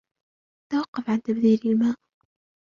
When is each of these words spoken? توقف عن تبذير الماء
توقف 0.71 1.09
عن 1.09 1.21
تبذير 1.21 1.59
الماء 1.65 1.95